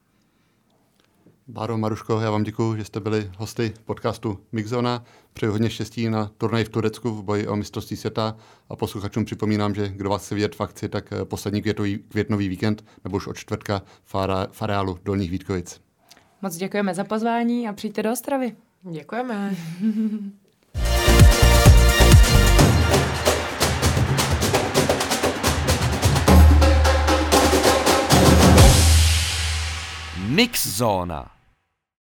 [1.49, 5.05] Báro, Maruško, já vám děkuji, že jste byli hosty podcastu Mixzona.
[5.32, 8.36] Přeji hodně štěstí na turnaj v Turecku v boji o mistrovství světa
[8.68, 12.49] a posluchačům připomínám, že kdo vás chce vidět v akci, tak eh, poslední květový, květnový
[12.49, 13.82] víkend nebo už od čtvrtka
[14.53, 15.80] v areálu Dolních Vítkovic.
[16.42, 18.57] Moc děkujeme za pozvání a přijďte do Ostravy.
[18.82, 19.57] Děkujeme.
[30.35, 31.34] Mixsauna.